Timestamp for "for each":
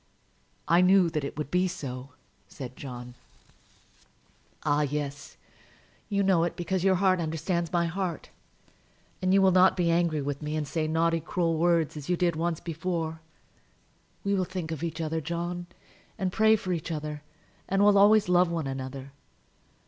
16.55-16.91